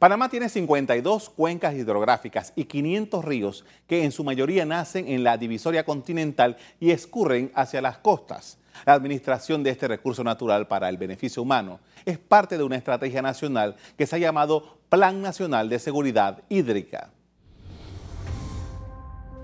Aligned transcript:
Panamá 0.00 0.30
tiene 0.30 0.48
52 0.48 1.28
cuencas 1.28 1.74
hidrográficas 1.74 2.54
y 2.56 2.64
500 2.64 3.22
ríos 3.22 3.66
que 3.86 4.02
en 4.02 4.12
su 4.12 4.24
mayoría 4.24 4.64
nacen 4.64 5.06
en 5.06 5.22
la 5.22 5.36
divisoria 5.36 5.84
continental 5.84 6.56
y 6.80 6.90
escurren 6.90 7.52
hacia 7.54 7.82
las 7.82 7.98
costas. 7.98 8.56
La 8.86 8.94
administración 8.94 9.62
de 9.62 9.68
este 9.68 9.88
recurso 9.88 10.24
natural 10.24 10.66
para 10.68 10.88
el 10.88 10.96
beneficio 10.96 11.42
humano 11.42 11.80
es 12.06 12.16
parte 12.16 12.56
de 12.56 12.64
una 12.64 12.76
estrategia 12.76 13.20
nacional 13.20 13.76
que 13.98 14.06
se 14.06 14.16
ha 14.16 14.18
llamado 14.18 14.78
Plan 14.88 15.20
Nacional 15.20 15.68
de 15.68 15.78
Seguridad 15.78 16.44
Hídrica. 16.48 17.10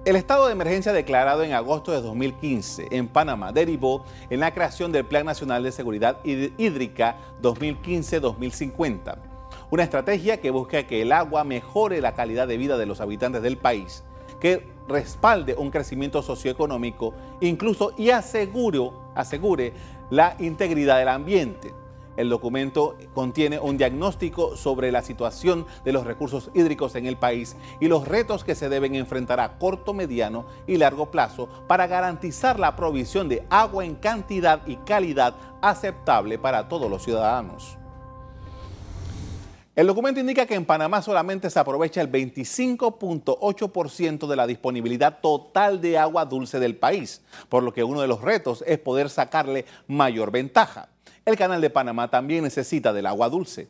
El 0.06 0.16
estado 0.16 0.46
de 0.46 0.52
emergencia 0.52 0.94
declarado 0.94 1.42
en 1.42 1.52
agosto 1.52 1.92
de 1.92 2.00
2015 2.00 2.88
en 2.92 3.08
Panamá 3.08 3.52
derivó 3.52 4.06
en 4.30 4.40
la 4.40 4.54
creación 4.54 4.90
del 4.90 5.04
Plan 5.04 5.26
Nacional 5.26 5.64
de 5.64 5.72
Seguridad 5.72 6.16
Hídrica 6.24 7.18
2015-2050 7.42 9.25
una 9.70 9.82
estrategia 9.82 10.40
que 10.40 10.50
busca 10.50 10.86
que 10.86 11.02
el 11.02 11.12
agua 11.12 11.44
mejore 11.44 12.00
la 12.00 12.14
calidad 12.14 12.46
de 12.46 12.56
vida 12.56 12.76
de 12.78 12.86
los 12.86 13.00
habitantes 13.00 13.42
del 13.42 13.56
país, 13.56 14.04
que 14.40 14.66
respalde 14.88 15.54
un 15.54 15.70
crecimiento 15.70 16.22
socioeconómico, 16.22 17.14
incluso 17.40 17.92
y 17.96 18.10
asegure, 18.10 18.90
asegure 19.14 19.72
la 20.10 20.36
integridad 20.38 20.98
del 20.98 21.08
ambiente. 21.08 21.74
El 22.16 22.30
documento 22.30 22.96
contiene 23.12 23.58
un 23.58 23.76
diagnóstico 23.76 24.56
sobre 24.56 24.90
la 24.90 25.02
situación 25.02 25.66
de 25.84 25.92
los 25.92 26.06
recursos 26.06 26.50
hídricos 26.54 26.94
en 26.94 27.04
el 27.04 27.18
país 27.18 27.56
y 27.78 27.88
los 27.88 28.08
retos 28.08 28.42
que 28.42 28.54
se 28.54 28.70
deben 28.70 28.94
enfrentar 28.94 29.38
a 29.38 29.58
corto, 29.58 29.92
mediano 29.92 30.46
y 30.66 30.78
largo 30.78 31.10
plazo 31.10 31.48
para 31.66 31.86
garantizar 31.86 32.58
la 32.58 32.74
provisión 32.74 33.28
de 33.28 33.44
agua 33.50 33.84
en 33.84 33.96
cantidad 33.96 34.66
y 34.66 34.76
calidad 34.76 35.34
aceptable 35.60 36.38
para 36.38 36.68
todos 36.68 36.90
los 36.90 37.02
ciudadanos. 37.02 37.76
El 39.76 39.86
documento 39.86 40.18
indica 40.18 40.44
que 40.46 40.54
en 40.54 40.64
Panamá 40.64 41.02
solamente 41.02 41.50
se 41.50 41.58
aprovecha 41.58 42.00
el 42.00 42.10
25.8% 42.10 44.26
de 44.26 44.36
la 44.36 44.46
disponibilidad 44.46 45.18
total 45.20 45.82
de 45.82 45.98
agua 45.98 46.24
dulce 46.24 46.58
del 46.58 46.76
país, 46.76 47.20
por 47.50 47.62
lo 47.62 47.74
que 47.74 47.84
uno 47.84 48.00
de 48.00 48.08
los 48.08 48.22
retos 48.22 48.64
es 48.66 48.78
poder 48.78 49.10
sacarle 49.10 49.66
mayor 49.86 50.30
ventaja. 50.30 50.88
El 51.26 51.36
canal 51.36 51.60
de 51.60 51.68
Panamá 51.68 52.08
también 52.08 52.44
necesita 52.44 52.94
del 52.94 53.04
agua 53.04 53.28
dulce. 53.28 53.68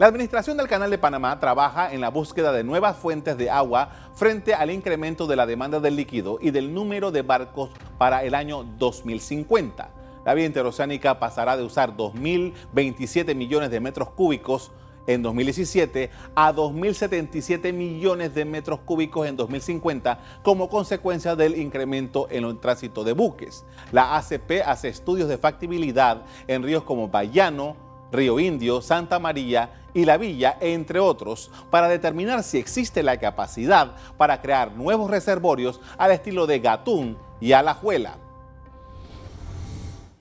La 0.00 0.06
administración 0.06 0.56
del 0.56 0.66
Canal 0.66 0.90
de 0.90 0.98
Panamá 0.98 1.38
trabaja 1.38 1.92
en 1.92 2.00
la 2.00 2.08
búsqueda 2.08 2.50
de 2.52 2.64
nuevas 2.64 2.96
fuentes 2.96 3.38
de 3.38 3.50
agua 3.50 3.90
frente 4.14 4.52
al 4.52 4.72
incremento 4.72 5.28
de 5.28 5.36
la 5.36 5.46
demanda 5.46 5.78
del 5.78 5.94
líquido 5.94 6.40
y 6.40 6.50
del 6.50 6.74
número 6.74 7.12
de 7.12 7.22
barcos 7.22 7.70
para 7.98 8.24
el 8.24 8.34
año 8.34 8.64
2050 8.64 9.99
la 10.24 10.34
vía 10.34 10.46
interoceánica 10.46 11.18
pasará 11.18 11.56
de 11.56 11.64
usar 11.64 11.96
2.027 11.96 13.34
millones 13.34 13.70
de 13.70 13.80
metros 13.80 14.10
cúbicos 14.10 14.72
en 15.06 15.22
2017 15.22 16.10
a 16.34 16.52
2.077 16.52 17.72
millones 17.72 18.34
de 18.34 18.44
metros 18.44 18.80
cúbicos 18.80 19.26
en 19.26 19.36
2050 19.36 20.20
como 20.42 20.68
consecuencia 20.68 21.36
del 21.36 21.58
incremento 21.58 22.28
en 22.30 22.44
el 22.44 22.58
tránsito 22.58 23.04
de 23.04 23.12
buques. 23.12 23.64
La 23.92 24.16
ACP 24.16 24.62
hace 24.64 24.88
estudios 24.88 25.28
de 25.28 25.38
factibilidad 25.38 26.22
en 26.46 26.62
ríos 26.62 26.84
como 26.84 27.08
Bayano, 27.08 27.76
Río 28.12 28.40
Indio, 28.40 28.80
Santa 28.82 29.18
María 29.18 29.70
y 29.94 30.04
La 30.04 30.16
Villa, 30.16 30.56
entre 30.60 31.00
otros, 31.00 31.50
para 31.70 31.88
determinar 31.88 32.42
si 32.42 32.58
existe 32.58 33.02
la 33.02 33.18
capacidad 33.18 33.94
para 34.16 34.40
crear 34.40 34.72
nuevos 34.72 35.10
reservorios 35.10 35.80
al 35.96 36.12
estilo 36.12 36.46
de 36.46 36.60
Gatún 36.60 37.16
y 37.40 37.52
Alajuela. 37.52 38.29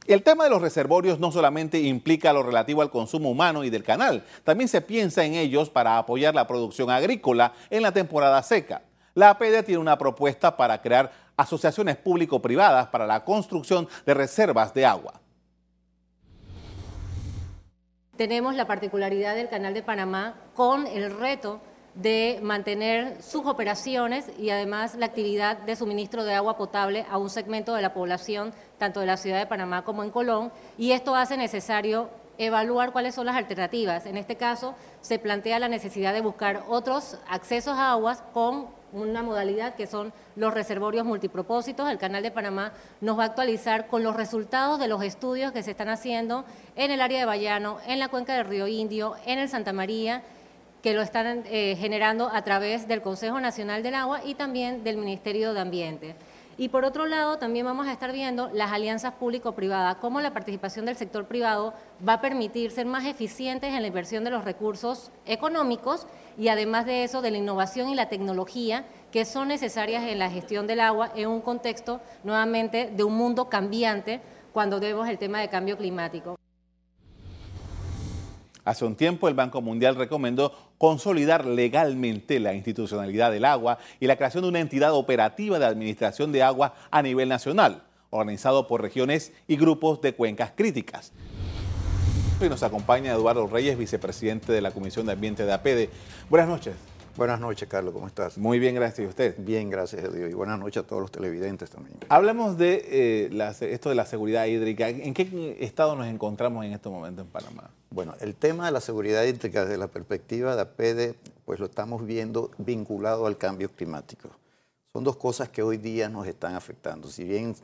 El 0.10 0.24
tema 0.24 0.46
de 0.46 0.50
los 0.50 0.64
reservorios 0.64 1.20
no 1.20 1.32
solamente 1.32 1.80
implica 1.80 2.34
lo 2.34 2.42
relativo 2.42 2.82
al 2.82 2.90
consumo 2.90 3.30
humano 3.30 3.64
y 3.64 3.70
del 3.70 3.84
canal, 3.84 4.26
también 4.44 4.68
se 4.68 4.82
piensa 4.82 5.24
en 5.24 5.36
ellos 5.36 5.70
para 5.70 6.00
apoyar 6.00 6.34
la 6.34 6.48
producción 6.48 6.90
agrícola 6.90 7.54
en 7.70 7.84
la 7.84 7.92
temporada 7.92 8.42
seca. 8.42 8.82
La 9.14 9.30
APD 9.30 9.64
tiene 9.64 9.78
una 9.78 10.00
propuesta 10.00 10.58
para 10.58 10.82
crear 10.82 11.12
asociaciones 11.38 11.96
público-privadas 11.98 12.88
para 12.88 13.06
la 13.06 13.24
construcción 13.24 13.88
de 14.04 14.16
reservas 14.16 14.74
de 14.74 14.88
agua. 14.88 15.22
Tenemos 18.18 18.56
la 18.56 18.66
particularidad 18.66 19.36
del 19.36 19.48
Canal 19.48 19.76
de 19.76 19.84
Panamá 19.84 20.42
con 20.56 20.88
el 20.88 21.16
reto 21.20 21.62
de 21.96 22.40
mantener 22.42 23.22
sus 23.22 23.46
operaciones 23.46 24.26
y 24.38 24.50
además 24.50 24.96
la 24.96 25.08
actividad 25.08 25.58
de 25.58 25.76
suministro 25.76 26.24
de 26.24 26.34
agua 26.34 26.58
potable 26.58 27.06
a 27.10 27.18
un 27.18 27.30
segmento 27.30 27.74
de 27.74 27.82
la 27.82 27.94
población, 27.94 28.54
tanto 28.78 29.00
de 29.00 29.06
la 29.06 29.18
ciudad 29.18 29.40
de 29.40 29.46
Panamá 29.46 29.84
como 29.84 30.04
en 30.04 30.12
Colón, 30.12 30.52
y 30.78 30.92
esto 30.92 31.16
hace 31.16 31.38
necesario 31.38 32.10
evaluar 32.38 32.94
cuáles 32.94 33.16
son 33.16 33.26
las 33.26 33.36
alternativas. 33.36 34.06
En 34.06 34.18
este 34.18 34.38
caso, 34.38 34.74
se 35.02 35.20
plantea 35.20 35.60
la 35.60 35.68
necesidad 35.68 36.14
de 36.14 36.22
buscar 36.22 36.64
otros 36.70 37.18
accesos 37.28 37.78
a 37.78 37.92
aguas 37.92 38.24
con 38.34 38.68
una 38.94 39.22
modalidad 39.22 39.76
que 39.76 39.88
son 39.88 40.14
los 40.36 40.54
reservorios 40.54 41.06
multipropósitos. 41.06 41.90
El 41.90 41.98
Canal 41.98 42.24
de 42.24 42.32
Panamá 42.32 42.72
nos 43.02 43.20
va 43.20 43.24
a 43.24 43.28
actualizar 43.28 43.88
con 43.88 44.04
los 44.04 44.16
resultados 44.16 44.80
de 44.80 44.88
los 44.88 45.04
estudios 45.04 45.52
que 45.52 45.64
se 45.64 45.72
están 45.72 45.90
haciendo 45.90 46.46
en 46.76 46.92
el 46.92 47.02
área 47.02 47.20
de 47.20 47.26
Bayano, 47.26 47.78
en 47.86 48.00
la 48.00 48.08
cuenca 48.08 48.36
del 48.36 48.46
río 48.46 48.68
Indio, 48.68 49.16
en 49.26 49.38
el 49.38 49.50
Santa 49.50 49.74
María, 49.74 50.24
que 50.82 50.94
lo 50.94 51.02
están 51.02 51.44
eh, 51.46 51.76
generando 51.80 52.30
a 52.30 52.44
través 52.44 52.88
del 52.88 53.02
Consejo 53.02 53.40
Nacional 53.40 53.84
del 53.84 53.96
Agua 53.96 54.22
y 54.24 54.36
también 54.36 54.84
del 54.84 54.98
Ministerio 54.98 55.54
de 55.54 55.60
Ambiente. 55.60 56.16
Y 56.58 56.68
por 56.68 56.84
otro 56.84 57.06
lado, 57.06 57.38
también 57.38 57.66
vamos 57.66 57.88
a 57.88 57.94
estar 57.94 58.12
viendo 58.12 58.50
las 58.54 58.74
alianzas 58.74 59.14
público-privadas, 59.14 59.96
cómo 59.96 60.20
la 60.20 60.34
participación 60.34 60.86
del 60.86 60.98
sector 60.98 61.26
privado 61.26 61.74
va 62.06 62.14
a 62.14 62.22
permitir 62.22 62.72
ser 62.72 62.86
más 62.86 63.06
eficientes 63.06 63.74
en 63.74 63.82
la 63.82 63.88
inversión 63.88 64.26
de 64.26 64.30
los 64.30 64.44
recursos 64.44 65.10
económicos 65.26 66.06
y 66.38 66.50
además 66.50 66.86
de 66.86 67.06
eso, 67.06 67.22
de 67.22 67.32
la 67.32 67.38
innovación 67.38 67.88
y 67.88 67.96
la 67.96 68.10
tecnología 68.10 68.84
que 69.10 69.24
son 69.24 69.48
necesarias 69.48 70.04
en 70.04 70.20
la 70.20 70.30
gestión 70.30 70.68
del 70.68 70.82
agua 70.82 71.12
en 71.16 71.30
un 71.30 71.40
contexto 71.40 72.02
nuevamente 72.26 72.92
de 72.94 73.04
un 73.06 73.16
mundo 73.16 73.48
cambiante 73.48 74.20
cuando 74.52 74.80
vemos 74.80 75.08
el 75.08 75.18
tema 75.18 75.40
de 75.40 75.48
cambio 75.48 75.78
climático. 75.78 76.39
Hace 78.66 78.86
un 78.86 78.96
tiempo 78.96 79.28
el 79.28 79.34
Banco 79.34 79.62
Mundial 79.62 79.96
recomendó 79.96 80.54
consolidar 80.78 81.46
legalmente 81.46 82.40
la 82.40 82.54
institucionalidad 82.54 83.32
del 83.32 83.46
agua 83.46 83.80
y 84.00 84.08
la 84.08 84.16
creación 84.16 84.44
de 84.44 84.50
una 84.50 84.60
entidad 84.60 84.94
operativa 84.94 85.60
de 85.60 85.66
administración 85.66 86.32
de 86.32 86.44
agua 86.44 86.74
a 86.92 87.02
nivel 87.02 87.30
nacional, 87.30 87.84
organizado 88.10 88.68
por 88.68 88.82
regiones 88.82 89.34
y 89.48 89.56
grupos 89.56 90.02
de 90.02 90.14
cuencas 90.14 90.52
críticas. 90.56 91.14
Hoy 92.42 92.50
nos 92.50 92.64
acompaña 92.64 93.14
Eduardo 93.14 93.48
Reyes, 93.48 93.78
vicepresidente 93.78 94.54
de 94.54 94.62
la 94.62 94.72
Comisión 94.72 95.06
de 95.06 95.14
Ambiente 95.14 95.46
de 95.46 95.52
APEDE. 95.52 95.90
Buenas 96.30 96.48
noches. 96.48 96.74
Buenas 97.16 97.40
noches, 97.40 97.68
Carlos, 97.68 97.94
¿cómo 97.94 98.08
estás? 98.08 98.38
Muy 98.38 98.60
bien, 98.60 98.76
gracias. 98.76 99.06
¿Y 99.06 99.10
usted? 99.10 99.36
Bien, 99.40 99.70
gracias 99.70 100.06
a 100.06 100.08
Dios. 100.08 100.30
Y 100.30 100.34
buenas 100.34 100.60
noches 100.60 100.84
a 100.84 100.88
todos 100.88 101.02
los 101.02 101.12
televidentes 101.12 101.70
también. 101.70 101.98
Hablemos 102.08 102.58
de 102.58 103.30
eh, 103.32 103.54
esto 103.62 103.90
de 103.90 103.96
la 103.96 104.06
seguridad 104.06 104.46
hídrica. 104.46 104.90
¿En 104.90 105.14
qué 105.14 105.58
estado 105.60 105.96
nos 105.96 106.08
encontramos 106.08 106.66
en 106.66 106.74
este 106.74 106.90
momento 106.90 107.22
en 107.22 107.28
Panamá? 107.28 107.72
Bueno, 107.90 108.14
el 108.22 108.36
tema 108.36 108.68
de 108.68 108.72
la 108.72 108.82
seguridad 108.82 109.24
hídrica 109.24 109.66
desde 109.66 109.78
la 109.78 109.88
perspectiva 109.88 110.56
de 110.56 110.62
APEDE, 110.62 111.16
pues 111.46 111.60
lo 111.60 111.66
estamos 111.66 112.06
viendo 112.06 112.52
vinculado 112.58 113.26
al 113.26 113.38
cambio 113.38 113.70
climático. 113.70 114.30
Son 114.94 115.04
dos 115.04 115.18
cosas 115.18 115.50
que 115.50 115.62
hoy 115.62 115.78
día 115.78 116.10
nos 116.10 116.28
están 116.28 116.56
afectando. 116.56 117.10
Si 117.10 117.24
bien 117.24 117.56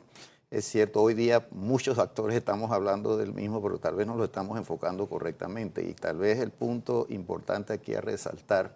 es 0.50 0.64
cierto, 0.64 1.02
hoy 1.02 1.14
día 1.14 1.46
muchos 1.50 1.98
actores 1.98 2.36
estamos 2.36 2.70
hablando 2.70 3.16
del 3.16 3.32
mismo, 3.32 3.62
pero 3.62 3.78
tal 3.78 3.94
vez 3.96 4.06
no 4.06 4.16
lo 4.16 4.24
estamos 4.24 4.58
enfocando 4.58 5.08
correctamente. 5.08 5.82
Y 5.82 5.94
tal 5.94 6.18
vez 6.18 6.38
el 6.40 6.50
punto 6.50 7.06
importante 7.08 7.72
aquí 7.72 7.94
a 7.94 8.00
resaltar 8.00 8.74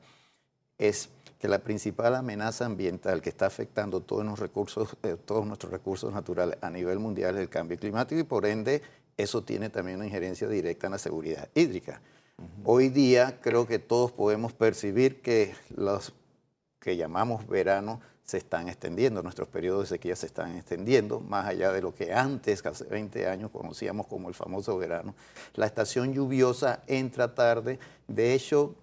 es 0.81 1.11
que 1.39 1.47
la 1.47 1.61
principal 1.61 2.17
amenaza 2.17 2.67
ambiental 2.67 3.23
que 3.23 3.29
está 3.29 3.47
afectando 3.47 4.01
todos, 4.01 4.25
los 4.25 4.39
recursos, 4.39 4.97
eh, 5.03 5.17
todos 5.25 5.47
nuestros 5.47 5.71
recursos 5.71 6.13
naturales 6.13 6.59
a 6.63 6.71
nivel 6.71 6.99
mundial 6.99 7.37
es 7.37 7.43
el 7.43 7.49
cambio 7.49 7.79
climático 7.79 8.21
y 8.21 8.25
por 8.25 8.47
ende 8.47 8.83
eso 9.17 9.43
tiene 9.43 9.69
también 9.69 9.99
una 9.99 10.07
injerencia 10.07 10.49
directa 10.49 10.87
en 10.87 10.93
la 10.93 10.99
seguridad 10.99 11.49
hídrica. 11.55 12.01
Hoy 12.65 12.89
día 12.89 13.39
creo 13.43 13.67
que 13.67 13.79
todos 13.79 14.11
podemos 14.11 14.55
percibir 14.55 15.21
que 15.21 15.55
los 15.77 16.15
que 16.79 16.97
llamamos 16.97 17.47
verano 17.47 18.01
se 18.25 18.39
están 18.39 18.69
extendiendo, 18.69 19.23
nuestros 19.23 19.49
periodos 19.49 19.83
de 19.91 19.97
sequía 19.97 20.17
se 20.17 20.27
están 20.27 20.57
extendiendo, 20.57 21.21
más 21.21 21.47
allá 21.47 21.73
de 21.73 21.83
lo 21.83 21.95
que 21.95 22.15
antes, 22.15 22.65
hace 22.65 22.85
20 22.85 23.27
años, 23.29 23.51
conocíamos 23.51 24.07
como 24.07 24.29
el 24.29 24.35
famoso 24.35 24.79
verano. 24.79 25.15
La 25.55 25.67
estación 25.67 26.15
lluviosa 26.15 26.83
entra 26.87 27.35
tarde, 27.35 27.79
de 28.07 28.33
hecho, 28.33 28.77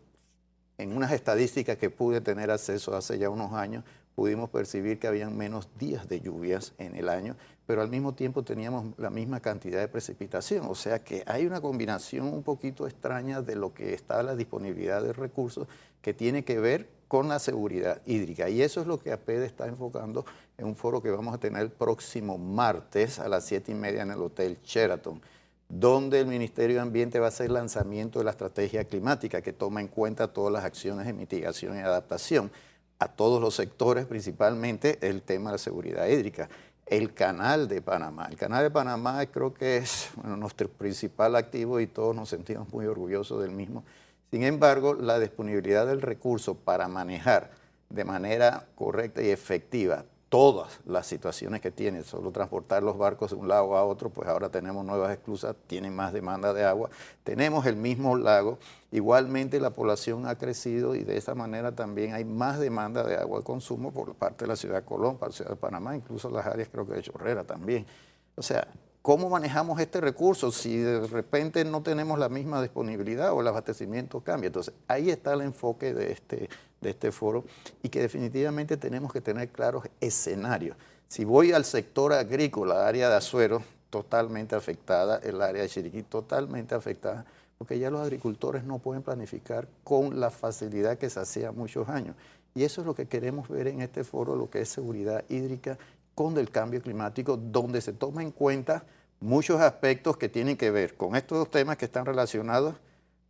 en 0.77 0.95
unas 0.95 1.11
estadísticas 1.11 1.77
que 1.77 1.89
pude 1.89 2.21
tener 2.21 2.51
acceso 2.51 2.95
hace 2.95 3.17
ya 3.17 3.29
unos 3.29 3.53
años, 3.53 3.83
pudimos 4.15 4.49
percibir 4.49 4.99
que 4.99 5.07
habían 5.07 5.37
menos 5.37 5.69
días 5.77 6.07
de 6.09 6.21
lluvias 6.21 6.73
en 6.77 6.95
el 6.95 7.09
año, 7.09 7.35
pero 7.67 7.81
al 7.81 7.89
mismo 7.89 8.13
tiempo 8.15 8.43
teníamos 8.43 8.97
la 8.97 9.09
misma 9.09 9.39
cantidad 9.39 9.79
de 9.79 9.87
precipitación. 9.87 10.65
O 10.67 10.75
sea 10.75 11.03
que 11.03 11.23
hay 11.27 11.45
una 11.45 11.61
combinación 11.61 12.33
un 12.33 12.41
poquito 12.41 12.87
extraña 12.87 13.41
de 13.41 13.55
lo 13.55 13.73
que 13.73 13.93
está 13.93 14.23
la 14.23 14.35
disponibilidad 14.35 15.03
de 15.03 15.13
recursos 15.13 15.67
que 16.01 16.13
tiene 16.13 16.43
que 16.43 16.59
ver 16.59 16.89
con 17.07 17.27
la 17.27 17.39
seguridad 17.39 18.01
hídrica. 18.05 18.49
Y 18.49 18.61
eso 18.61 18.81
es 18.81 18.87
lo 18.87 18.99
que 18.99 19.11
APED 19.11 19.43
está 19.43 19.67
enfocando 19.67 20.25
en 20.57 20.65
un 20.65 20.75
foro 20.75 21.01
que 21.01 21.11
vamos 21.11 21.33
a 21.33 21.37
tener 21.37 21.61
el 21.61 21.71
próximo 21.71 22.37
martes 22.37 23.19
a 23.19 23.27
las 23.29 23.45
siete 23.45 23.71
y 23.71 23.75
media 23.75 24.01
en 24.01 24.11
el 24.11 24.21
Hotel 24.21 24.57
Sheraton 24.63 25.21
donde 25.69 26.21
el 26.21 26.27
Ministerio 26.27 26.77
de 26.77 26.81
Ambiente 26.81 27.19
va 27.19 27.25
a 27.25 27.29
hacer 27.29 27.47
el 27.47 27.53
lanzamiento 27.53 28.19
de 28.19 28.25
la 28.25 28.31
estrategia 28.31 28.85
climática 28.85 29.41
que 29.41 29.53
toma 29.53 29.81
en 29.81 29.87
cuenta 29.87 30.27
todas 30.29 30.51
las 30.53 30.63
acciones 30.63 31.05
de 31.05 31.13
mitigación 31.13 31.75
y 31.75 31.79
adaptación 31.79 32.51
a 32.99 33.07
todos 33.07 33.41
los 33.41 33.55
sectores, 33.55 34.05
principalmente 34.05 34.97
el 35.01 35.21
tema 35.21 35.49
de 35.49 35.55
la 35.55 35.59
seguridad 35.59 36.07
hídrica. 36.07 36.49
El 36.85 37.13
canal 37.13 37.67
de 37.67 37.81
Panamá. 37.81 38.27
El 38.31 38.37
canal 38.37 38.63
de 38.63 38.71
Panamá 38.71 39.25
creo 39.25 39.53
que 39.53 39.77
es 39.77 40.09
nuestro 40.23 40.69
principal 40.69 41.35
activo 41.35 41.81
y 41.81 41.87
todos 41.87 42.15
nos 42.15 42.29
sentimos 42.29 42.71
muy 42.71 42.85
orgullosos 42.85 43.41
del 43.41 43.51
mismo. 43.51 43.83
Sin 44.31 44.43
embargo, 44.43 44.93
la 44.93 45.19
disponibilidad 45.19 45.85
del 45.85 46.01
recurso 46.01 46.55
para 46.55 46.87
manejar 46.87 47.51
de 47.89 48.05
manera 48.05 48.67
correcta 48.75 49.21
y 49.21 49.29
efectiva 49.29 50.05
todas 50.29 50.79
las 50.85 51.07
situaciones 51.07 51.61
que 51.61 51.71
tiene, 51.71 52.03
solo 52.03 52.31
transportar 52.31 52.83
los 52.83 52.97
barcos 52.97 53.31
de 53.31 53.37
un 53.37 53.47
lago 53.47 53.77
a 53.77 53.85
otro, 53.85 54.09
pues 54.09 54.27
ahora 54.27 54.49
tenemos 54.49 54.85
nuevas 54.85 55.11
esclusas, 55.11 55.55
tienen 55.67 55.95
más 55.95 56.11
demanda 56.11 56.53
de 56.53 56.65
agua, 56.65 56.89
tenemos 57.23 57.65
el 57.65 57.77
mismo 57.77 58.17
lago, 58.17 58.59
igualmente 58.91 59.59
la 59.59 59.69
población 59.69 60.27
ha 60.27 60.37
crecido 60.37 60.95
y 60.95 61.03
de 61.03 61.17
esa 61.17 61.33
manera 61.33 61.71
también 61.71 62.13
hay 62.13 62.25
más 62.25 62.59
demanda 62.59 63.03
de 63.03 63.15
agua 63.15 63.39
de 63.39 63.45
consumo 63.45 63.91
por 63.91 64.15
parte 64.15 64.43
de 64.43 64.49
la 64.49 64.55
ciudad 64.57 64.81
de 64.81 64.85
Colón, 64.85 65.17
para 65.17 65.29
la 65.29 65.35
ciudad 65.35 65.51
de 65.51 65.57
Panamá, 65.57 65.95
incluso 65.95 66.29
las 66.29 66.45
áreas 66.45 66.67
creo 66.69 66.85
que 66.85 66.93
de 66.93 67.03
Chorrera 67.03 67.45
también. 67.45 67.85
O 68.35 68.41
sea, 68.41 68.67
¿cómo 69.01 69.29
manejamos 69.29 69.79
este 69.79 70.01
recurso 70.01 70.51
si 70.51 70.77
de 70.77 71.07
repente 71.07 71.63
no 71.65 71.81
tenemos 71.81 72.19
la 72.19 72.29
misma 72.29 72.61
disponibilidad 72.61 73.33
o 73.33 73.41
el 73.41 73.47
abastecimiento 73.47 74.21
cambia? 74.21 74.47
Entonces, 74.47 74.73
ahí 74.87 75.09
está 75.09 75.33
el 75.33 75.41
enfoque 75.41 75.93
de 75.93 76.11
este 76.11 76.49
de 76.81 76.91
este 76.91 77.11
foro 77.11 77.45
y 77.83 77.89
que 77.89 78.01
definitivamente 78.01 78.77
tenemos 78.77 79.11
que 79.11 79.21
tener 79.21 79.49
claros 79.49 79.85
escenarios. 79.99 80.77
Si 81.07 81.25
voy 81.25 81.51
al 81.51 81.65
sector 81.65 82.13
agrícola, 82.13 82.87
área 82.87 83.09
de 83.09 83.15
Azuero, 83.15 83.63
totalmente 83.89 84.55
afectada, 84.55 85.19
el 85.23 85.41
área 85.41 85.61
de 85.61 85.69
Chiriquí 85.69 86.03
totalmente 86.03 86.75
afectada, 86.75 87.25
porque 87.57 87.79
ya 87.79 87.89
los 87.89 88.01
agricultores 88.01 88.63
no 88.65 88.79
pueden 88.79 89.01
planificar 89.01 89.67
con 89.83 90.19
la 90.19 90.29
facilidad 90.29 90.97
que 90.97 91.09
se 91.09 91.19
hacía 91.19 91.51
muchos 91.51 91.87
años. 91.89 92.15
Y 92.53 92.63
eso 92.63 92.81
es 92.81 92.87
lo 92.87 92.95
que 92.95 93.07
queremos 93.07 93.47
ver 93.49 93.67
en 93.67 93.81
este 93.81 94.03
foro, 94.03 94.35
lo 94.35 94.49
que 94.49 94.61
es 94.61 94.69
seguridad 94.69 95.23
hídrica 95.29 95.77
con 96.17 96.37
el 96.37 96.49
cambio 96.49 96.81
climático, 96.81 97.37
donde 97.37 97.79
se 97.79 97.93
toma 97.93 98.23
en 98.23 98.31
cuenta 98.31 98.83
muchos 99.19 99.61
aspectos 99.61 100.17
que 100.17 100.27
tienen 100.27 100.57
que 100.57 100.71
ver 100.71 100.97
con 100.97 101.15
estos 101.15 101.37
dos 101.37 101.51
temas 101.51 101.77
que 101.77 101.85
están 101.85 102.05
relacionados 102.05 102.75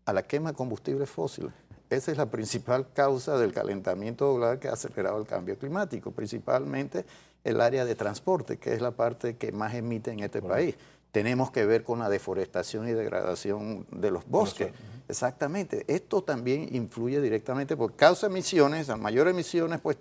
a 0.06 0.13
la 0.13 0.24
quema 0.24 0.51
de 0.51 0.56
combustibles 0.56 1.10
fósiles 1.10 1.51
esa 1.89 2.12
es 2.12 2.18
la 2.18 2.25
principal 2.25 2.88
causa 2.94 3.38
del 3.38 3.54
calentamiento 3.54 4.34
global 4.36 4.60
que 4.60 4.68
ha 4.68 4.74
acelerado 4.74 5.19
el 5.19 5.25
cambio 5.25 5.57
climático, 5.57 6.12
principalmente 6.12 7.06
el 7.44 7.62
área 7.62 7.86
de 7.86 7.95
transporte, 7.95 8.57
que 8.57 8.74
es 8.74 8.81
la 8.81 8.92
parte 8.92 9.38
que 9.38 9.51
más 9.51 9.74
emite 9.74 10.12
en 10.12 10.19
este 10.19 10.42
país. 10.42 10.75
Tenemos 11.13 11.50
que 11.51 11.66
ver 11.66 11.84
con 11.84 12.00
la 12.00 12.10
deforestación 12.10 12.89
y 12.89 12.92
degradación 12.92 13.88
de 13.89 14.12
los 14.12 14.28
bosques. 14.28 14.74
Exactamente. 15.07 15.86
Esto 15.88 16.22
también 16.22 16.68
influye 16.75 17.22
directamente 17.22 17.78
porque 17.78 17.95
causa 17.95 18.28
emisiones, 18.28 18.89
a 18.89 18.98
mayores 18.98 19.34
emisiones, 19.34 19.80
pues 19.80 19.98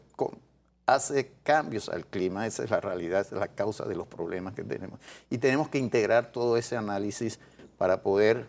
hace 0.87 1.33
cambios 1.43 1.88
al 1.88 2.06
clima. 2.06 2.47
Esa 2.47 2.65
es 2.65 2.71
la 2.71 2.81
realidad, 2.81 3.21
esa 3.21 3.35
es 3.35 3.41
la 3.41 3.49
causa 3.49 3.85
de 3.85 3.97
los 3.97 4.06
problemas 4.06 4.55
que 4.55 4.65
tenemos. 4.65 5.00
Y 5.29 5.38
tenemos 5.38 5.69
que 5.69 5.79
integrar 5.79 6.33
todo 6.33 6.56
ese 6.56 6.77
análisis 6.77 7.38
para 7.77 8.03
poder 8.03 8.47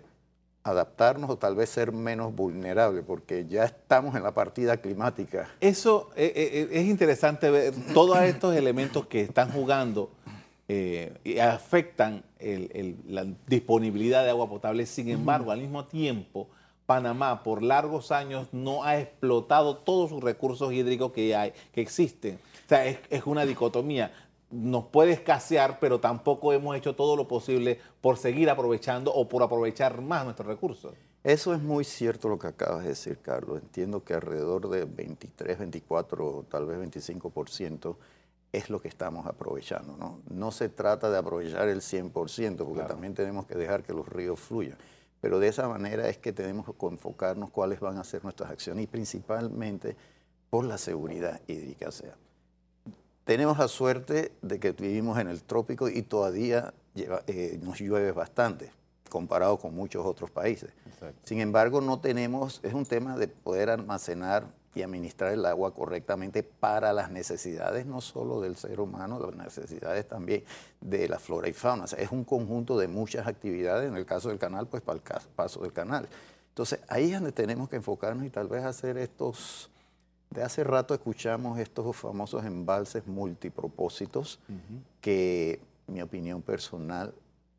adaptarnos 0.64 1.30
o 1.30 1.38
tal 1.38 1.56
vez 1.56 1.70
ser 1.70 1.92
menos 1.92 2.36
vulnerables, 2.36 3.04
porque 3.06 3.46
ya 3.48 3.64
estamos 3.64 4.16
en 4.16 4.24
la 4.24 4.34
partida 4.34 4.78
climática. 4.78 5.50
Eso 5.62 6.10
eh, 6.16 6.32
eh, 6.36 6.50
eh, 6.54 6.80
es 6.80 6.86
interesante 6.86 7.50
ver 7.50 7.74
todos 7.94 8.20
estos 8.22 8.56
elementos 8.56 9.08
que 9.08 9.22
están 9.22 9.52
jugando 9.52 10.12
y 10.70 11.40
afectan 11.40 12.26
la 13.08 13.26
disponibilidad 13.48 14.26
de 14.26 14.32
agua 14.32 14.50
potable. 14.50 14.86
Sin 14.86 15.08
embargo, 15.08 15.52
al 15.52 15.62
mismo 15.62 15.86
tiempo, 15.86 16.50
Panamá 16.88 17.44
por 17.44 17.62
largos 17.62 18.12
años 18.12 18.48
no 18.52 18.84
ha 18.84 18.98
explotado 18.98 19.78
todos 19.78 20.10
sus 20.10 20.24
recursos 20.24 20.74
hídricos 20.74 21.12
que 21.12 21.36
hay, 21.36 21.54
que 21.72 21.82
existen. 21.82 22.40
O 22.66 22.70
sea, 22.70 22.88
es, 22.88 22.98
es 23.12 23.28
una 23.28 23.46
dicotomía 23.46 24.12
nos 24.50 24.86
puede 24.86 25.12
escasear, 25.12 25.80
pero 25.80 26.00
tampoco 26.00 26.54
hemos 26.54 26.76
hecho 26.76 26.96
todo 26.96 27.16
lo 27.16 27.28
posible 27.28 27.80
por 28.02 28.18
seguir 28.18 28.50
aprovechando 28.50 29.14
o 29.14 29.28
por 29.28 29.44
aprovechar 29.44 30.02
más 30.02 30.24
nuestros 30.24 30.48
recursos. 30.48 30.94
Eso 31.24 31.54
es 31.54 31.62
muy 31.62 31.84
cierto 31.84 32.30
lo 32.30 32.40
que 32.40 32.48
acabas 32.48 32.84
de 32.84 32.90
decir, 32.90 33.20
Carlos. 33.22 33.62
Entiendo 33.62 34.04
que 34.04 34.14
alrededor 34.14 34.70
de 34.70 34.86
23, 34.86 35.60
24, 35.60 36.46
tal 36.50 36.66
vez 36.66 36.80
25% 36.80 37.98
es 38.54 38.70
lo 38.70 38.82
que 38.82 38.88
estamos 38.88 39.28
aprovechando. 39.28 39.98
No, 39.98 40.22
no 40.30 40.52
se 40.52 40.70
trata 40.70 41.10
de 41.10 41.18
aprovechar 41.18 41.68
el 41.68 41.82
100%, 41.82 42.64
porque 42.64 42.84
también 42.84 43.14
tenemos 43.14 43.46
que 43.46 43.56
dejar 43.56 43.84
que 43.84 43.94
los 43.94 44.08
ríos 44.08 44.40
fluyan. 44.40 44.78
Pero 45.22 45.40
de 45.40 45.48
esa 45.48 45.68
manera 45.68 46.08
es 46.10 46.18
que 46.18 46.32
tenemos 46.32 46.66
que 46.66 46.86
enfocarnos 46.86 47.50
cuáles 47.50 47.80
van 47.80 47.98
a 47.98 48.04
ser 48.04 48.24
nuestras 48.24 48.52
acciones 48.52 48.84
y 48.84 48.88
principalmente 48.88 49.96
por 50.50 50.66
la 50.66 50.78
seguridad 50.78 51.42
hídrica. 51.48 51.92
sea, 51.92 52.16
tenemos 53.24 53.58
la 53.58 53.68
suerte 53.68 54.32
de 54.42 54.60
que 54.60 54.72
vivimos 54.72 55.20
en 55.20 55.28
el 55.28 55.44
trópico 55.44 55.90
y 55.90 56.02
todavía 56.02 56.74
eh, 56.96 57.60
nos 57.62 57.80
llueve 57.80 58.12
bastante 58.12 58.72
comparado 59.10 59.58
con 59.58 59.74
muchos 59.74 60.06
otros 60.06 60.30
países. 60.32 60.72
Sin 61.24 61.40
embargo, 61.40 61.82
no 61.82 62.00
tenemos, 62.00 62.60
es 62.64 62.74
un 62.74 62.86
tema 62.86 63.18
de 63.18 63.28
poder 63.28 63.70
almacenar 63.70 64.48
y 64.78 64.84
administrar 64.84 65.34
el 65.34 65.46
agua 65.46 65.74
correctamente 65.74 66.44
para 66.44 66.94
las 66.94 67.12
necesidades 67.12 67.86
no 67.86 68.02
solo 68.02 68.40
del 68.42 68.56
ser 68.56 68.80
humano, 68.80 69.20
las 69.20 69.36
necesidades 69.36 70.08
también 70.08 70.44
de 70.80 71.10
la 71.10 71.20
flora 71.20 71.50
y 71.50 71.54
fauna. 71.54 71.86
es 71.86 72.12
un 72.12 72.24
conjunto 72.24 72.78
de 72.78 72.88
muchas 72.88 73.28
actividades, 73.28 73.90
en 73.90 73.98
el 73.98 74.06
caso 74.06 74.30
del 74.30 74.38
canal, 74.38 74.68
pues 74.68 74.84
para 74.84 75.00
el 75.00 75.04
paso 75.36 75.62
del 75.62 75.74
canal. 75.74 76.08
Entonces, 76.50 76.80
ahí 76.88 77.12
es 77.12 77.14
donde 77.14 77.32
tenemos 77.32 77.70
que 77.70 77.76
enfocarnos 77.76 78.26
y 78.26 78.30
tal 78.30 78.48
vez 78.48 78.64
hacer 78.64 78.98
estos 78.98 79.70
de 80.30 80.44
hace 80.44 80.64
rato 80.64 80.94
escuchamos 80.94 81.58
estos 81.58 81.96
famosos 81.96 82.44
embalses 82.44 83.08
multipropósitos 83.08 84.40
que, 85.00 85.60
mi 85.88 86.02
opinión 86.02 86.42
personal, 86.42 87.14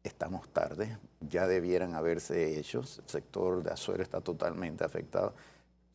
estamos 0.05 0.49
tarde, 0.51 0.99
ya 1.21 1.47
debieran 1.47 1.95
haberse 1.95 2.59
hecho. 2.59 2.81
El 2.81 3.09
sector 3.09 3.63
de 3.63 3.71
Azuero 3.71 4.03
está 4.03 4.21
totalmente 4.21 4.85
afectado. 4.85 5.33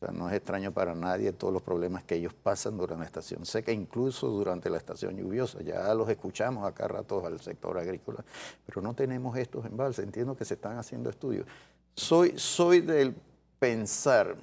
O 0.04 0.06
sea, 0.06 0.12
no 0.12 0.28
es 0.28 0.34
extraño 0.34 0.70
para 0.72 0.94
nadie 0.94 1.32
todos 1.32 1.52
los 1.52 1.62
problemas 1.62 2.04
que 2.04 2.16
ellos 2.16 2.34
pasan 2.34 2.76
durante 2.76 3.00
la 3.00 3.06
estación 3.06 3.46
seca, 3.46 3.72
incluso 3.72 4.28
durante 4.28 4.68
la 4.68 4.76
estación 4.76 5.16
lluviosa. 5.16 5.62
Ya 5.62 5.94
los 5.94 6.08
escuchamos 6.08 6.66
acá 6.66 6.88
rato 6.88 7.24
al 7.24 7.40
sector 7.40 7.78
agrícola, 7.78 8.22
pero 8.66 8.82
no 8.82 8.94
tenemos 8.94 9.36
estos 9.38 9.64
embalses. 9.64 10.04
Entiendo 10.04 10.36
que 10.36 10.44
se 10.44 10.54
están 10.54 10.76
haciendo 10.76 11.08
estudios. 11.08 11.46
Soy, 11.94 12.34
soy 12.36 12.80
del 12.80 13.14
pensar 13.58 14.36